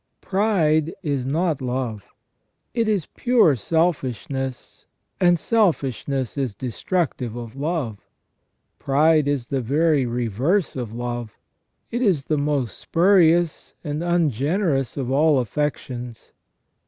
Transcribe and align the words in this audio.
Pride 0.21 0.95
is 1.03 1.27
not 1.27 1.61
love, 1.61 2.05
it 2.73 2.87
is 2.87 3.05
pure 3.05 3.55
selfishness, 3.55 4.87
and 5.19 5.37
selfishness 5.37 6.37
is 6.39 6.55
destructive 6.55 7.35
of 7.35 7.55
love: 7.55 7.99
pride 8.79 9.27
is 9.27 9.45
the 9.49 9.61
very 9.61 10.07
reverse 10.07 10.75
of 10.75 10.91
love, 10.91 11.37
it 11.91 12.01
is 12.01 12.23
the 12.25 12.37
most 12.39 12.79
spurious 12.79 13.75
and 13.83 14.03
ungenerous 14.03 14.97
of 14.97 15.11
all 15.11 15.37
affections. 15.37 16.31